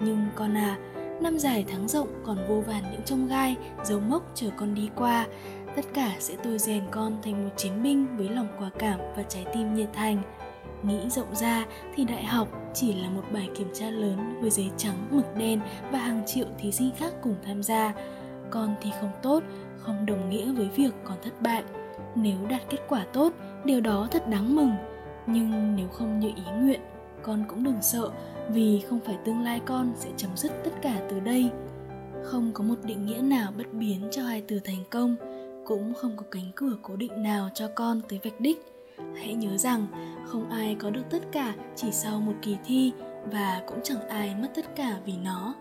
[0.00, 0.78] Nhưng con à
[1.20, 4.88] năm dài tháng rộng còn vô vàn những trông gai, dấu mốc chờ con đi
[4.96, 5.26] qua.
[5.76, 9.22] Tất cả sẽ tôi rèn con thành một chiến binh với lòng quả cảm và
[9.22, 10.22] trái tim nhiệt thành.
[10.82, 14.70] Nghĩ rộng ra thì đại học chỉ là một bài kiểm tra lớn với giấy
[14.76, 15.60] trắng, mực đen
[15.92, 17.94] và hàng triệu thí sinh khác cùng tham gia.
[18.50, 19.42] Con thì không tốt,
[19.78, 21.62] không đồng nghĩa với việc con thất bại.
[22.14, 23.32] Nếu đạt kết quả tốt,
[23.64, 24.72] điều đó thật đáng mừng
[25.28, 26.80] nhưng nếu không như ý nguyện,
[27.22, 28.10] con cũng đừng sợ,
[28.50, 31.50] vì không phải tương lai con sẽ chấm dứt tất cả từ đây.
[32.22, 35.16] Không có một định nghĩa nào bất biến cho hai từ thành công,
[35.66, 38.58] cũng không có cánh cửa cố định nào cho con tới vạch đích.
[39.16, 39.86] Hãy nhớ rằng,
[40.26, 42.92] không ai có được tất cả chỉ sau một kỳ thi
[43.32, 45.54] và cũng chẳng ai mất tất cả vì nó.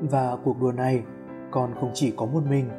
[0.00, 1.02] Và cuộc đua này,
[1.50, 2.70] con không chỉ có một mình,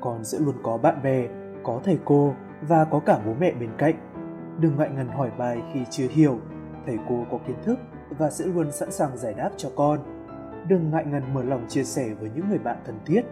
[0.00, 1.28] con sẽ luôn có bạn bè,
[1.62, 2.34] có thầy cô
[2.68, 4.11] và có cả bố mẹ bên cạnh.
[4.60, 6.38] Đừng ngại ngần hỏi bài khi chưa hiểu,
[6.86, 7.78] thầy cô có kiến thức
[8.18, 9.98] và sẽ luôn sẵn sàng giải đáp cho con.
[10.68, 13.22] Đừng ngại ngần mở lòng chia sẻ với những người bạn thân thiết.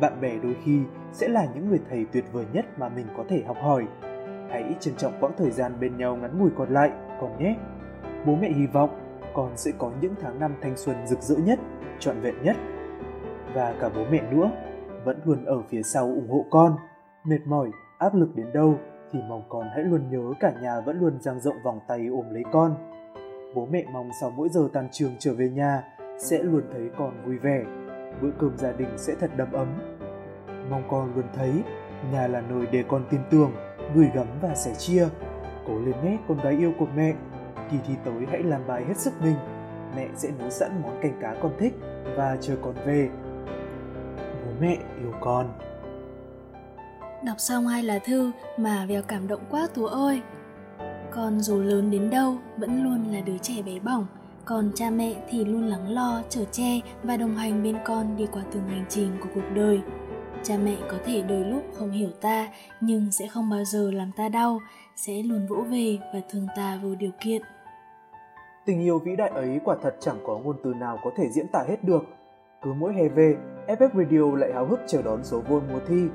[0.00, 0.80] Bạn bè đôi khi
[1.12, 3.86] sẽ là những người thầy tuyệt vời nhất mà mình có thể học hỏi.
[4.50, 7.56] Hãy trân trọng quãng thời gian bên nhau ngắn ngủi còn lại, con nhé.
[8.26, 8.90] Bố mẹ hy vọng
[9.34, 11.58] con sẽ có những tháng năm thanh xuân rực rỡ nhất,
[11.98, 12.56] trọn vẹn nhất.
[13.54, 14.50] Và cả bố mẹ nữa,
[15.04, 16.76] vẫn luôn ở phía sau ủng hộ con.
[17.24, 18.78] Mệt mỏi, áp lực đến đâu
[19.12, 22.24] thì mong con hãy luôn nhớ cả nhà vẫn luôn dang rộng vòng tay ôm
[22.30, 22.74] lấy con.
[23.54, 25.82] Bố mẹ mong sau mỗi giờ tan trường trở về nhà
[26.18, 27.64] sẽ luôn thấy con vui vẻ,
[28.22, 29.68] bữa cơm gia đình sẽ thật đầm ấm.
[30.70, 31.62] Mong con luôn thấy
[32.12, 33.52] nhà là nơi để con tin tưởng,
[33.94, 35.08] gửi gắm và sẻ chia.
[35.66, 37.14] Cố lên nhé con gái yêu của mẹ,
[37.70, 39.36] kỳ thi tới hãy làm bài hết sức mình.
[39.96, 41.74] Mẹ sẽ nấu sẵn món canh cá con thích
[42.16, 43.08] và chờ con về.
[44.16, 45.52] Bố mẹ yêu con.
[47.24, 50.22] Đọc xong hai lá thư mà Vèo cảm động quá Tú ơi.
[51.10, 54.06] Con dù lớn đến đâu vẫn luôn là đứa trẻ bé bỏng,
[54.44, 58.26] còn cha mẹ thì luôn lắng lo, chở che và đồng hành bên con đi
[58.32, 59.80] qua từng hành trình của cuộc đời.
[60.42, 62.48] Cha mẹ có thể đôi lúc không hiểu ta
[62.80, 64.60] nhưng sẽ không bao giờ làm ta đau,
[64.96, 67.42] sẽ luôn vỗ về và thương ta vô điều kiện.
[68.66, 71.46] Tình yêu vĩ đại ấy quả thật chẳng có ngôn từ nào có thể diễn
[71.52, 72.02] tả hết được.
[72.62, 76.08] Cứ mỗi hè về, FF Radio lại háo hức chờ đón số vôn mùa thi.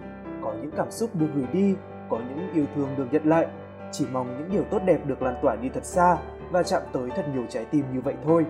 [0.46, 1.76] Có những cảm xúc được gửi đi,
[2.10, 3.48] có những yêu thương được nhận lại.
[3.92, 6.18] Chỉ mong những điều tốt đẹp được lan tỏa đi thật xa
[6.52, 8.46] và chạm tới thật nhiều trái tim như vậy thôi.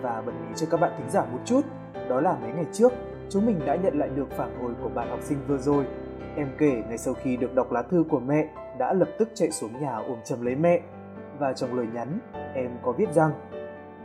[0.00, 1.60] Và bật mí cho các bạn thính giả một chút,
[2.08, 2.92] đó là mấy ngày trước,
[3.28, 5.84] chúng mình đã nhận lại được phản hồi của bạn học sinh vừa rồi.
[6.36, 9.50] Em kể ngay sau khi được đọc lá thư của mẹ đã lập tức chạy
[9.50, 10.80] xuống nhà ôm chầm lấy mẹ.
[11.38, 12.18] Và trong lời nhắn,
[12.54, 13.32] em có viết rằng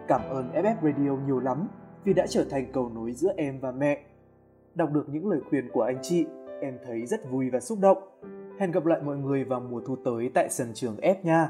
[0.07, 1.67] Cảm ơn FF Radio nhiều lắm
[2.03, 4.03] vì đã trở thành cầu nối giữa em và mẹ.
[4.75, 6.25] Đọc được những lời khuyên của anh chị,
[6.63, 7.97] em thấy rất vui và xúc động.
[8.59, 11.49] Hẹn gặp lại mọi người vào mùa thu tới tại sân trường F nha.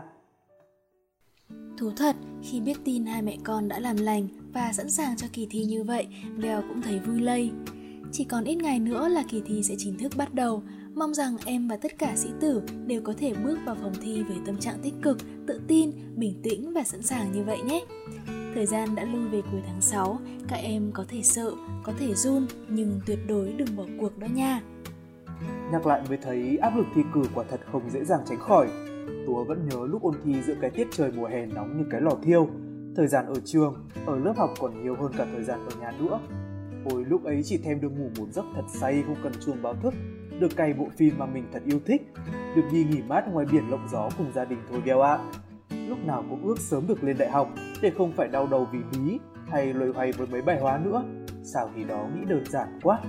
[1.78, 5.28] Thú thật, khi biết tin hai mẹ con đã làm lành và sẵn sàng cho
[5.34, 6.08] kỳ thi như vậy,
[6.42, 7.52] Bèo cũng thấy vui lây.
[8.12, 10.64] Chỉ còn ít ngày nữa là kỳ thi sẽ chính thức bắt đầu,
[10.96, 14.24] mong rằng em và tất cả sĩ tử đều có thể bước vào phòng thi
[14.24, 17.86] với tâm trạng tích cực, tự tin, bình tĩnh và sẵn sàng như vậy nhé.
[18.56, 21.52] Thời gian đã lui về cuối tháng 6, các em có thể sợ,
[21.84, 24.62] có thể run nhưng tuyệt đối đừng bỏ cuộc đó nha.
[25.72, 28.68] Nhắc lại mới thấy áp lực thi cử quả thật không dễ dàng tránh khỏi.
[29.28, 32.02] Túa vẫn nhớ lúc ôn thi giữa cái tiết trời mùa hè nóng như cái
[32.02, 32.48] lò thiêu.
[32.96, 35.92] Thời gian ở trường, ở lớp học còn nhiều hơn cả thời gian ở nhà
[36.00, 36.20] nữa.
[36.92, 39.76] Ôi lúc ấy chỉ thèm được ngủ một giấc thật say không cần chuông báo
[39.76, 39.94] thức,
[40.40, 42.02] được cày bộ phim mà mình thật yêu thích,
[42.56, 45.20] được đi nghỉ mát ngoài biển lộng gió cùng gia đình thôi bèo ạ.
[45.88, 47.50] Lúc nào cũng ước sớm được lên đại học
[47.82, 51.04] để không phải đau đầu vì lý hay loay hoay với mấy bài hóa nữa.
[51.44, 53.00] Sao thì đó nghĩ đơn giản quá.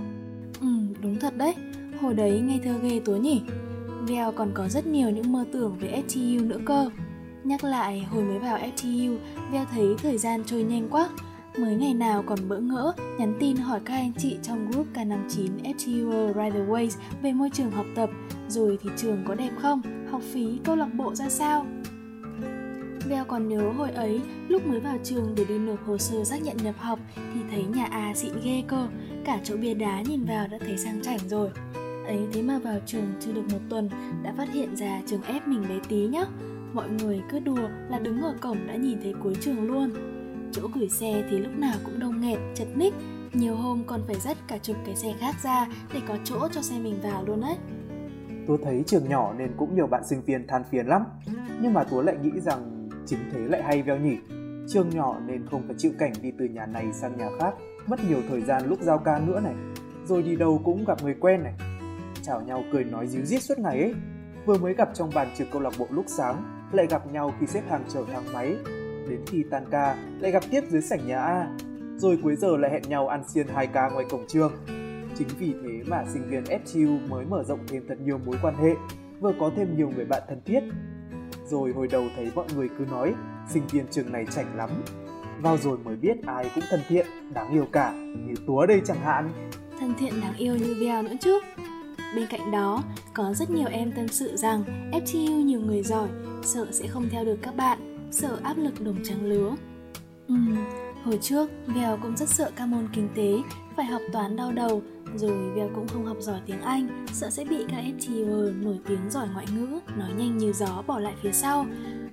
[0.61, 0.69] Ừ,
[1.03, 1.55] đúng thật đấy.
[2.01, 3.43] Hồi đấy ngây thơ ghê tối nhỉ.
[4.09, 6.91] Vèo còn có rất nhiều những mơ tưởng về FTU nữa cơ.
[7.45, 9.17] Nhắc lại hồi mới vào FTU,
[9.53, 11.09] Vèo thấy thời gian trôi nhanh quá.
[11.59, 15.49] Mới ngày nào còn bỡ ngỡ nhắn tin hỏi các anh chị trong group K59
[15.63, 16.91] FTU Riderways
[17.23, 18.11] về môi trường học tập,
[18.49, 19.81] rồi thì trường có đẹp không,
[20.11, 21.67] học phí, câu lạc bộ ra sao.
[23.09, 26.43] Vèo còn nhớ hồi ấy, lúc mới vào trường để đi nộp hồ sơ xác
[26.43, 28.89] nhận nhập học thì thấy nhà A xịn ghê cơ,
[29.25, 31.51] cả chỗ bia đá nhìn vào đã thấy sang chảnh rồi.
[32.07, 33.89] Ấy thế mà vào trường chưa được một tuần
[34.23, 36.25] đã phát hiện ra trường ép mình bé tí nhá.
[36.73, 39.91] Mọi người cứ đùa là đứng ở cổng đã nhìn thấy cuối trường luôn.
[40.53, 42.95] Chỗ gửi xe thì lúc nào cũng đông nghẹt, chật ních,
[43.33, 46.63] nhiều hôm còn phải dắt cả chục cái xe khác ra để có chỗ cho
[46.63, 47.57] xe mình vào luôn đấy.
[48.47, 51.05] Tôi thấy trường nhỏ nên cũng nhiều bạn sinh viên than phiền lắm.
[51.63, 54.17] Nhưng mà tôi lại nghĩ rằng chính thế lại hay veo nhỉ.
[54.69, 57.55] Trường nhỏ nên không phải chịu cảnh đi từ nhà này sang nhà khác,
[57.87, 59.55] mất nhiều thời gian lúc giao ca nữa này.
[60.07, 61.53] Rồi đi đâu cũng gặp người quen này.
[62.27, 63.95] Chào nhau cười nói díu dít suốt ngày ấy.
[64.47, 67.47] Vừa mới gặp trong bàn trực câu lạc bộ lúc sáng, lại gặp nhau khi
[67.47, 68.57] xếp hàng chờ thang máy.
[69.09, 71.49] Đến khi tan ca, lại gặp tiếp dưới sảnh nhà A.
[71.97, 74.53] Rồi cuối giờ lại hẹn nhau ăn xiên 2 ca ngoài cổng trường.
[75.19, 78.55] Chính vì thế mà sinh viên FTU mới mở rộng thêm thật nhiều mối quan
[78.57, 78.75] hệ,
[79.21, 80.61] vừa có thêm nhiều người bạn thân thiết.
[81.47, 83.15] Rồi hồi đầu thấy mọi người cứ nói
[83.51, 84.71] sinh viên trường này chảnh lắm.
[85.41, 89.01] Vào rồi mới biết ai cũng thân thiện, đáng yêu cả, như Túa đây chẳng
[89.01, 89.31] hạn.
[89.81, 91.41] Thân thiện đáng yêu như Bèo nữa chứ.
[92.15, 92.83] Bên cạnh đó,
[93.15, 96.09] có rất nhiều em tâm sự rằng FTU nhiều người giỏi,
[96.43, 99.55] sợ sẽ không theo được các bạn, sợ áp lực đồng trang lứa.
[100.29, 100.57] Ừm,
[101.05, 103.39] hồi trước, Vèo cũng rất sợ các môn kinh tế,
[103.77, 104.83] phải học toán đau đầu,
[105.17, 109.11] rồi Vèo cũng không học giỏi tiếng Anh, sợ sẽ bị các FTU nổi tiếng
[109.11, 111.67] giỏi ngoại ngữ, nói nhanh như gió bỏ lại phía sau.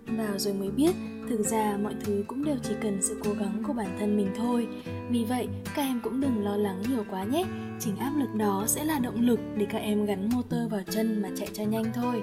[0.08, 0.92] Vào rồi mới biết,
[1.32, 4.32] thực ra mọi thứ cũng đều chỉ cần sự cố gắng của bản thân mình
[4.38, 4.68] thôi.
[5.10, 7.46] Vì vậy, các em cũng đừng lo lắng nhiều quá nhé.
[7.80, 11.22] Chính áp lực đó sẽ là động lực để các em gắn motor vào chân
[11.22, 12.22] mà chạy cho nhanh thôi.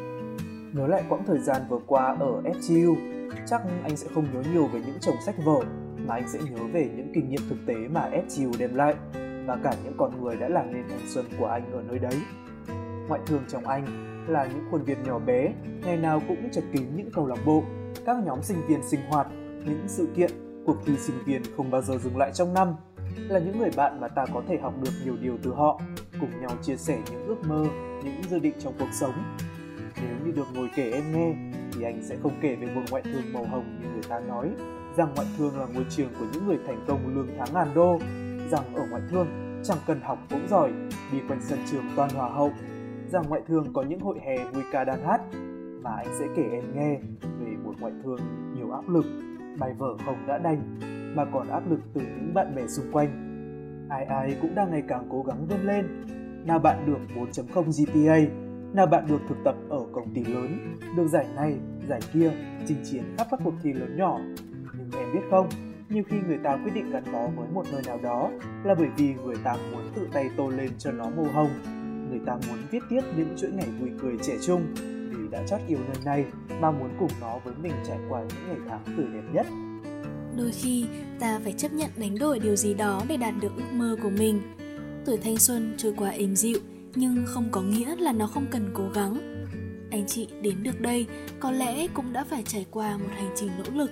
[0.72, 2.96] Nhớ lại quãng thời gian vừa qua ở FGU
[3.46, 5.60] chắc anh sẽ không nhớ nhiều về những chồng sách vở,
[6.06, 8.94] mà anh sẽ nhớ về những kinh nghiệm thực tế mà FGU đem lại
[9.46, 12.14] và cả những con người đã làm nên thanh xuân của anh ở nơi đấy.
[13.08, 13.84] Ngoại thường trong anh
[14.28, 15.52] là những khuôn viên nhỏ bé,
[15.84, 17.62] ngày nào cũng chật kín những câu lạc bộ,
[18.08, 19.26] các nhóm sinh viên sinh hoạt,
[19.64, 20.30] những sự kiện,
[20.66, 22.68] cuộc thi sinh viên không bao giờ dừng lại trong năm.
[23.16, 25.80] Là những người bạn mà ta có thể học được nhiều điều từ họ,
[26.20, 27.66] cùng nhau chia sẻ những ước mơ,
[28.04, 29.12] những dự định trong cuộc sống.
[30.02, 31.34] Nếu như được ngồi kể em nghe,
[31.72, 34.50] thì anh sẽ không kể về một ngoại thương màu hồng như người ta nói,
[34.96, 37.98] rằng ngoại thương là ngôi trường của những người thành công lương tháng ngàn đô,
[38.50, 39.26] rằng ở ngoại thương
[39.64, 40.72] chẳng cần học cũng giỏi,
[41.12, 42.52] đi quanh sân trường toàn hòa hậu,
[43.12, 45.20] rằng ngoại thương có những hội hè vui ca đàn hát,
[45.82, 46.98] mà anh sẽ kể em nghe
[47.40, 48.20] về ngoại thương
[48.56, 49.04] nhiều áp lực,
[49.58, 50.78] bài vở không đã đành
[51.16, 53.08] mà còn áp lực từ những bạn bè xung quanh.
[53.90, 55.86] Ai ai cũng đang ngày càng cố gắng vươn lên.
[56.46, 58.34] Nào bạn được 4.0 GPA,
[58.72, 61.54] nào bạn được thực tập ở công ty lớn, được giải này,
[61.88, 62.32] giải kia,
[62.66, 64.20] chinh chiến khắp các cuộc thi lớn nhỏ.
[64.78, 65.48] Nhưng em biết không,
[65.88, 68.30] nhiều khi người ta quyết định gắn bó với một nơi nào đó
[68.64, 71.50] là bởi vì người ta muốn tự tay tô lên cho nó màu hồng.
[72.10, 74.62] Người ta muốn viết tiếp những chuỗi ngày vui cười trẻ trung
[75.08, 76.24] vì đã chót yêu nơi này
[76.60, 79.46] mà muốn cùng nó với mình trải qua những ngày tháng tươi đẹp nhất.
[80.36, 80.86] Đôi khi
[81.20, 84.10] ta phải chấp nhận đánh đổi điều gì đó để đạt được ước mơ của
[84.10, 84.40] mình.
[85.04, 86.58] Tuổi thanh xuân trôi qua êm dịu
[86.94, 89.44] nhưng không có nghĩa là nó không cần cố gắng.
[89.90, 91.06] Anh chị đến được đây
[91.40, 93.90] có lẽ cũng đã phải trải qua một hành trình nỗ lực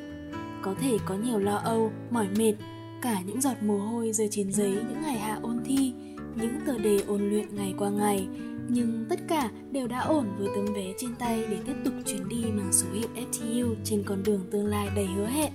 [0.67, 2.55] có thể có nhiều lo âu, mỏi mệt,
[3.03, 5.93] cả những giọt mồ hôi rơi trên giấy những ngày hạ ôn thi,
[6.35, 8.29] những tờ đề ôn luyện ngày qua ngày,
[8.69, 12.29] nhưng tất cả đều đã ổn với tấm vé trên tay để tiếp tục chuyến
[12.29, 15.53] đi mang số hiệu FTU trên con đường tương lai đầy hứa hẹn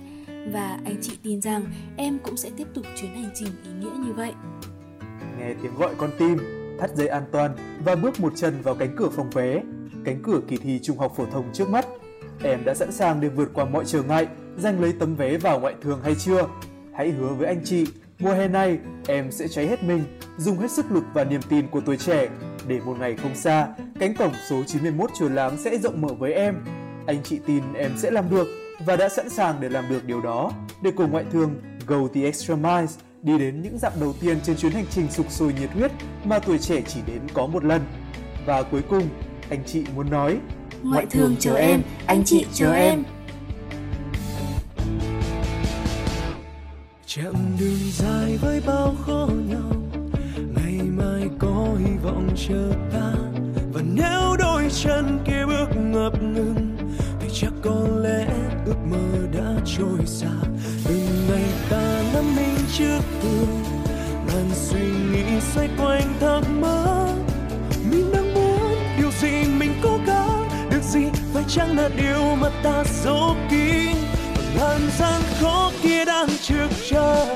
[0.52, 1.64] và anh chị tin rằng
[1.96, 4.32] em cũng sẽ tiếp tục chuyến hành trình ý nghĩa như vậy.
[5.38, 6.38] Nghe tiếng gọi con tim,
[6.80, 9.62] thắt dây an toàn và bước một chân vào cánh cửa phòng vé,
[10.04, 11.86] cánh cửa kỳ thi trung học phổ thông trước mắt.
[12.44, 14.26] Em đã sẵn sàng để vượt qua mọi trở ngại
[14.58, 16.48] giành lấy tấm vé vào ngoại thường hay chưa?
[16.94, 17.86] Hãy hứa với anh chị,
[18.18, 20.04] mùa hè này em sẽ cháy hết mình,
[20.38, 22.28] dùng hết sức lực và niềm tin của tuổi trẻ
[22.66, 23.68] để một ngày không xa,
[24.00, 26.54] cánh cổng số 91 chùa láng sẽ rộng mở với em.
[27.06, 28.46] Anh chị tin em sẽ làm được
[28.86, 30.52] và đã sẵn sàng để làm được điều đó
[30.82, 31.54] để cùng ngoại thương
[31.86, 35.30] Go the Extra Miles đi đến những dặm đầu tiên trên chuyến hành trình sục
[35.30, 35.92] sôi nhiệt huyết
[36.24, 37.82] mà tuổi trẻ chỉ đến có một lần.
[38.46, 39.08] Và cuối cùng,
[39.50, 40.38] anh chị muốn nói
[40.82, 43.02] Ngoại thương chờ em, anh chị chờ em.
[47.06, 49.71] chặng đường dài với bao khó nhau ngày
[51.02, 53.12] mai có hy vọng chờ ta.
[53.72, 56.76] Và nếu đôi chân kia bước ngập ngừng,
[57.20, 58.26] thì chắc có lẽ
[58.66, 60.30] ước mơ đã trôi xa.
[60.84, 63.62] Từng ngày ta ngắm mình trước tường
[64.26, 67.14] Làn suy nghĩ xoay quanh thắc mắc
[67.90, 71.00] mình đang muốn điều gì mình cố gắng được gì
[71.34, 73.96] phải chăng là điều mà ta giấu kín?
[74.58, 77.26] Làn gian khó kia đang trước chờ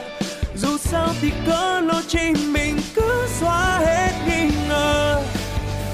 [0.91, 5.23] sao thì cỡ lối chi mình cứ xóa hết nghi ngờ?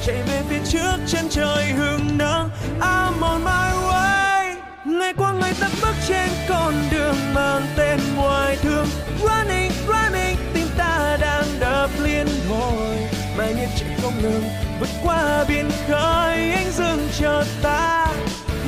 [0.06, 4.54] Chạy về phía trước chân trời hừng nắng, I'm on my way.
[4.84, 8.86] Ngày qua ngày ta bước trên con đường mang tên ngoài thương.
[9.20, 12.96] Running running, tim ta đang đập liên hồi.
[13.36, 14.44] Mai nhịp chạy không ngừng
[14.80, 18.06] vượt qua biển khơi anh dừng chờ ta.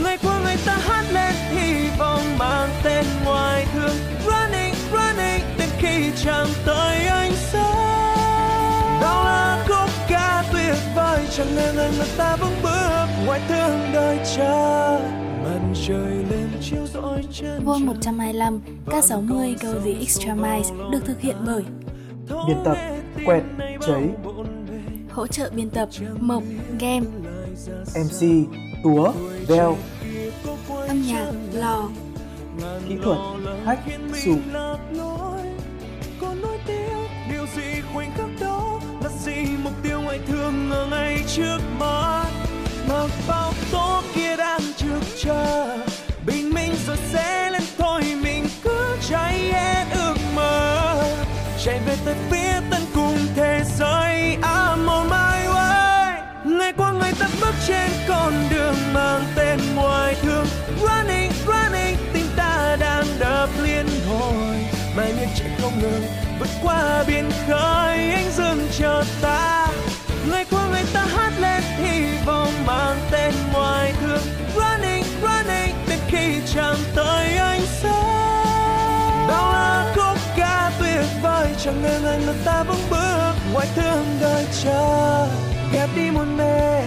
[0.05, 3.67] Ngày qua ngày ta hát lên, hy vọng mang tên ngoài
[6.25, 9.01] chẳng tới ánh sáng.
[9.03, 13.79] Đó là khúc ca tuyệt vời chẳng ngờ ngần là ta vững bước ngoài thương
[13.93, 15.01] đời chờ
[15.45, 21.21] mặt trời lên chiếu rọi chân Vol 125, K60 Go The Extra Miles được thực
[21.21, 21.63] hiện bởi
[22.49, 22.77] biên tập
[23.27, 23.43] quẹt
[23.87, 24.09] cháy.
[25.11, 25.89] hỗ trợ biên tập
[26.21, 26.43] Mộc,
[26.81, 27.07] Game,
[27.95, 28.49] MC
[28.85, 29.13] Túa
[29.49, 29.77] Veo.
[30.89, 31.89] âm nhạc Lò,
[32.89, 33.19] kỹ thuật
[33.65, 33.81] Hách
[34.25, 34.39] Sụp
[41.37, 42.25] trước mắt.
[42.89, 45.79] Mặc bao tố kia đang trực chờ.
[46.27, 50.97] Bình minh rồi sẽ lên thôi, mình cứ cháy hết ước mơ.
[51.65, 54.37] Chạy về tới phía tận cùng thế giới.
[54.43, 56.13] I'm on my way.
[56.45, 60.47] Ngày qua ngày ta bước trên con đường mang tên ngoài thương.
[60.81, 64.57] Running running tim ta đang đập liên hồi.
[64.97, 66.03] Mai miên chạy không ngừng,
[66.39, 69.67] vượt qua biển khơi, anh dừng chờ ta
[70.29, 74.23] người qua người ta hát lên, hy vọng mang tên ngoài thương.
[74.55, 79.29] Running running đến khi chẳng tới ánh sáng.
[79.29, 83.33] Đó là khúc ca tuyệt vời chẳng ngờ người mà ta vững bước.
[83.53, 85.27] Ngoài thương đời chờ,
[85.73, 86.83] gạt đi muôn mê,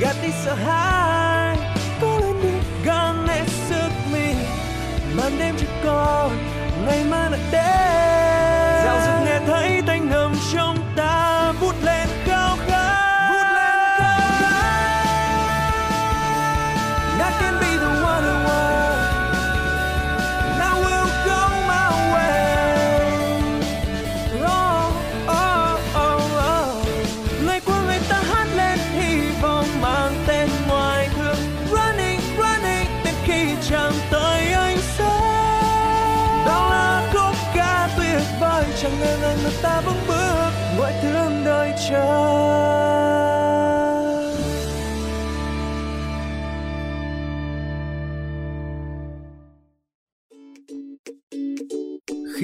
[0.00, 1.56] gạt đi sợ hãi.
[2.00, 2.48] Cố lên đi,
[2.84, 4.36] gắng hết sức mình,
[5.16, 6.30] màn đêm chỉ còn,
[6.86, 8.23] ngày mai là đến